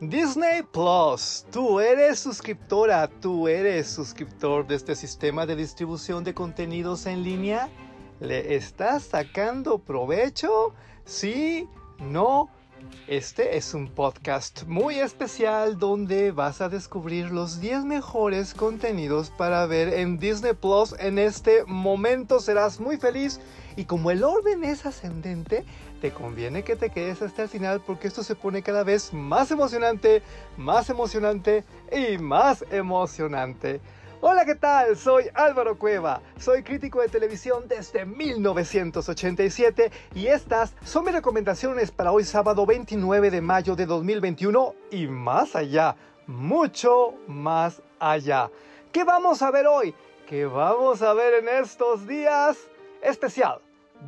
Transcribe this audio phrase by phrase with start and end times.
[0.00, 7.06] Disney Plus, tú eres suscriptora, tú eres suscriptor de este sistema de distribución de contenidos
[7.06, 7.68] en línea.
[8.20, 10.74] ¿Le estás sacando provecho?
[11.04, 11.68] Sí,
[12.00, 12.50] no.
[13.06, 19.66] Este es un podcast muy especial donde vas a descubrir los 10 mejores contenidos para
[19.66, 20.94] ver en Disney Plus.
[20.98, 23.40] En este momento serás muy feliz
[23.76, 25.64] y como el orden es ascendente,
[26.00, 29.50] te conviene que te quedes hasta el final porque esto se pone cada vez más
[29.50, 30.22] emocionante,
[30.56, 33.80] más emocionante y más emocionante.
[34.26, 34.96] Hola, ¿qué tal?
[34.96, 42.10] Soy Álvaro Cueva, soy crítico de televisión desde 1987 y estas son mis recomendaciones para
[42.10, 45.94] hoy sábado 29 de mayo de 2021 y más allá,
[46.26, 48.50] mucho más allá.
[48.92, 49.94] ¿Qué vamos a ver hoy?
[50.26, 52.56] ¿Qué vamos a ver en estos días?
[53.02, 53.60] Especial.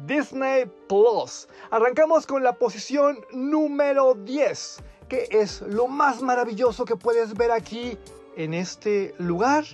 [0.06, 1.46] Disney Plus.
[1.70, 7.98] Arrancamos con la posición número 10, que es lo más maravilloso que puedes ver aquí
[8.34, 9.64] en este lugar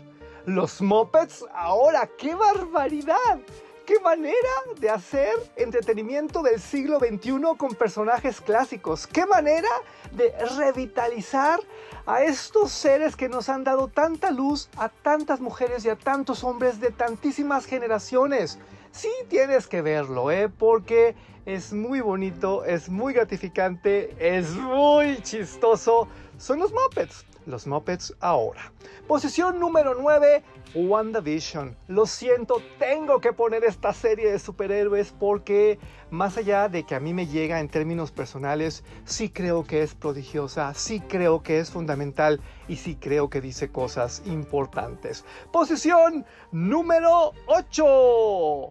[0.46, 3.40] los Muppets, ahora, qué barbaridad.
[3.86, 4.36] ¡Qué manera
[4.78, 9.08] de hacer entretenimiento del siglo XXI con personajes clásicos!
[9.08, 9.68] ¡Qué manera
[10.12, 11.58] de revitalizar
[12.06, 16.44] a estos seres que nos han dado tanta luz a tantas mujeres y a tantos
[16.44, 18.60] hombres de tantísimas generaciones!
[18.92, 20.48] Sí tienes que verlo, ¿eh?
[20.48, 26.06] Porque es muy bonito, es muy gratificante, es muy chistoso.
[26.38, 28.72] Son los Muppets los Muppets ahora.
[29.06, 30.42] Posición número 9,
[30.74, 31.76] WandaVision.
[31.88, 35.78] Lo siento, tengo que poner esta serie de superhéroes porque
[36.10, 39.94] más allá de que a mí me llega en términos personales, sí creo que es
[39.94, 45.24] prodigiosa, sí creo que es fundamental y sí creo que dice cosas importantes.
[45.50, 48.70] Posición número 8.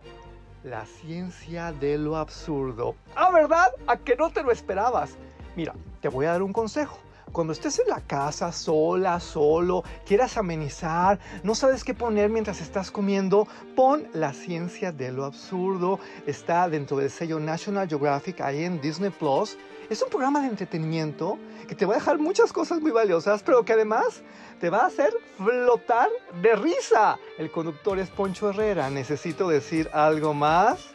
[0.64, 2.96] La ciencia de lo absurdo.
[3.16, 3.72] Ah, ¿verdad?
[3.88, 5.16] A que no te lo esperabas.
[5.56, 6.98] Mira, te voy a dar un consejo
[7.32, 12.92] cuando estés en la casa sola, solo, quieras amenizar, no sabes qué poner mientras estás
[12.92, 16.00] comiendo, pon La ciencia de lo absurdo.
[16.26, 19.58] Está dentro del sello National Geographic ahí en Disney Plus.
[19.90, 21.38] Es un programa de entretenimiento
[21.68, 24.22] que te va a dejar muchas cosas muy valiosas, pero que además
[24.60, 26.08] te va a hacer flotar
[26.42, 27.18] de risa.
[27.38, 28.90] El conductor es Poncho Herrera.
[28.90, 30.90] Necesito decir algo más.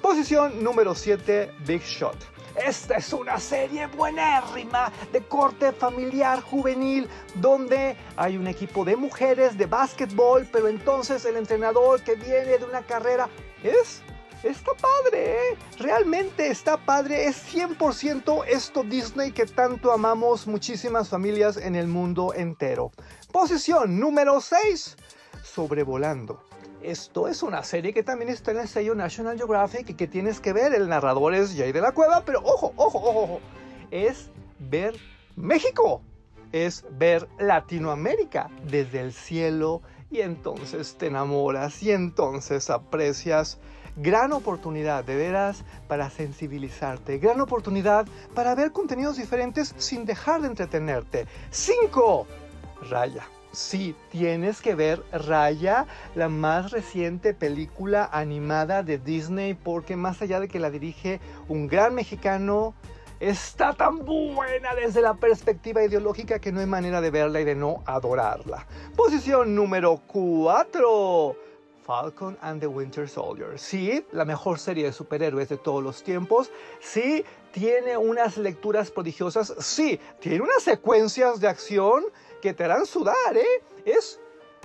[0.00, 2.31] Posición número 7, Big Shot.
[2.56, 9.56] Esta es una serie buenérrima de corte familiar juvenil donde hay un equipo de mujeres
[9.56, 13.28] de básquetbol, pero entonces el entrenador que viene de una carrera
[13.62, 14.02] es
[14.42, 15.58] Está padre, ¿eh?
[15.78, 17.26] realmente está padre.
[17.26, 22.90] Es 100% esto Disney que tanto amamos muchísimas familias en el mundo entero.
[23.30, 24.96] Posición número 6.
[25.44, 26.42] Sobrevolando.
[26.82, 30.40] Esto es una serie que también está en el sello National Geographic y que tienes
[30.40, 30.74] que ver.
[30.74, 33.40] El narrador es Jay de la Cueva, pero ojo, ojo, ojo, ojo.
[33.92, 34.96] Es ver
[35.36, 36.02] México.
[36.50, 43.58] Es ver Latinoamérica desde el cielo y entonces te enamoras y entonces aprecias.
[43.96, 47.18] Gran oportunidad, de veras, para sensibilizarte.
[47.18, 51.26] Gran oportunidad para ver contenidos diferentes sin dejar de entretenerte.
[51.50, 52.26] 5.
[52.90, 53.24] Raya.
[53.52, 60.40] Sí, tienes que ver Raya, la más reciente película animada de Disney, porque más allá
[60.40, 62.74] de que la dirige un gran mexicano,
[63.20, 67.54] está tan buena desde la perspectiva ideológica que no hay manera de verla y de
[67.54, 68.66] no adorarla.
[68.96, 71.36] Posición número 4.
[71.84, 73.58] Falcon and the Winter Soldier.
[73.58, 76.50] Sí, la mejor serie de superhéroes de todos los tiempos.
[76.80, 79.54] Sí, tiene unas lecturas prodigiosas.
[79.58, 82.04] Sí, tiene unas secuencias de acción
[82.40, 83.62] que te harán sudar, ¿eh?
[83.84, 84.20] Es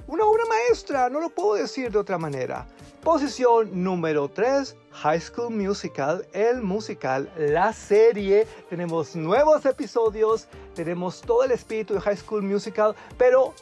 [0.08, 2.66] una obra maestra, no lo puedo decir de otra manera.
[3.04, 8.48] Posición número 3, High School Musical, el musical, la serie.
[8.70, 13.54] Tenemos nuevos episodios, tenemos todo el espíritu de High School Musical, pero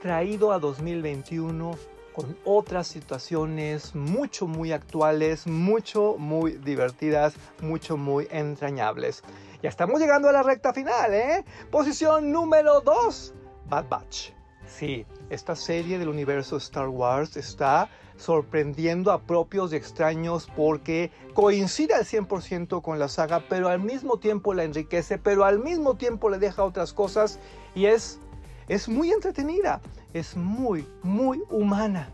[0.00, 9.22] traído a 2021 con otras situaciones mucho muy actuales, mucho muy divertidas, mucho muy entrañables.
[9.62, 11.44] Ya estamos llegando a la recta final, ¿eh?
[11.70, 13.34] Posición número 2,
[13.68, 14.30] Bad Batch.
[14.66, 21.94] Sí, esta serie del universo Star Wars está sorprendiendo a propios y extraños porque coincide
[21.94, 26.30] al 100% con la saga, pero al mismo tiempo la enriquece, pero al mismo tiempo
[26.30, 27.38] le deja otras cosas
[27.76, 28.18] y es,
[28.66, 29.80] es muy entretenida,
[30.14, 32.10] es muy, muy humana.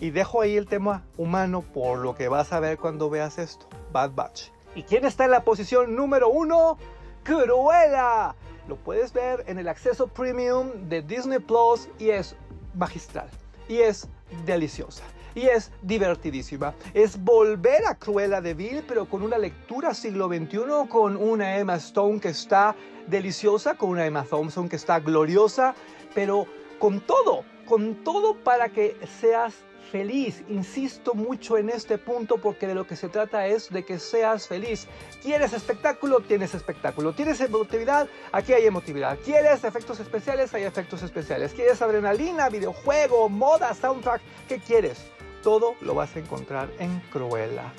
[0.00, 3.66] Y dejo ahí el tema humano por lo que vas a ver cuando veas esto,
[3.92, 4.50] Bad Batch.
[4.74, 6.78] ¿Y quién está en la posición número uno?
[7.24, 8.34] Cruella
[8.68, 12.36] lo puedes ver en el acceso premium de Disney Plus y es
[12.74, 13.28] magistral
[13.66, 14.08] y es
[14.44, 15.02] deliciosa.
[15.34, 16.74] y es divertidísima.
[16.94, 21.76] Es volver a Cruella de Vil, pero con una lectura siglo XXI, con una Emma
[21.76, 22.74] Stone que está
[23.06, 25.74] deliciosa, con una Emma Thompson que está gloriosa,
[26.12, 26.46] pero
[26.78, 29.54] con todo, con todo para que seas
[29.90, 30.44] feliz.
[30.48, 34.46] Insisto mucho en este punto porque de lo que se trata es de que seas
[34.46, 34.86] feliz.
[35.22, 36.20] ¿Quieres espectáculo?
[36.20, 37.14] Tienes espectáculo.
[37.14, 38.08] ¿Quieres emotividad?
[38.32, 39.18] Aquí hay emotividad.
[39.24, 40.54] ¿Quieres efectos especiales?
[40.54, 41.52] Hay efectos especiales.
[41.54, 44.20] ¿Quieres adrenalina, videojuego, moda, soundtrack?
[44.48, 44.98] ¿Qué quieres?
[45.42, 47.72] Todo lo vas a encontrar en Cruella.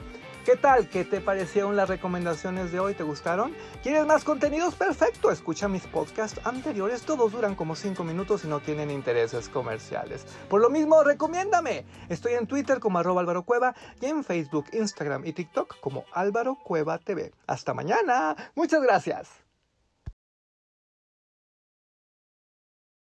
[0.49, 0.89] ¿Qué tal?
[0.89, 2.95] ¿Qué te parecieron las recomendaciones de hoy?
[2.95, 3.53] ¿Te gustaron?
[3.83, 4.73] ¿Quieres más contenidos?
[4.73, 5.29] Perfecto.
[5.29, 7.03] Escucha mis podcasts anteriores.
[7.03, 10.25] Todos duran como 5 minutos y no tienen intereses comerciales.
[10.49, 11.85] Por lo mismo, recomiéndame.
[12.09, 16.55] Estoy en Twitter como arroba Álvaro Cueva y en Facebook, Instagram y TikTok como Álvaro
[16.55, 17.31] Cueva TV.
[17.45, 18.35] Hasta mañana.
[18.55, 19.48] Muchas gracias.